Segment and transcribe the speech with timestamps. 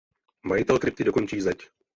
[0.43, 1.69] Majitel krypty dokončí zeď.